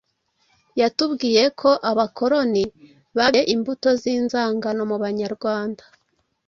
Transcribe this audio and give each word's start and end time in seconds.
Yatubwiye 0.81 1.43
ko 1.59 1.69
Abakoroni 1.91 2.63
babibye 3.17 3.41
imbuto 3.53 3.89
y’inzangano 4.05 4.81
mu 4.91 4.97
Banyarwanda 5.03 5.83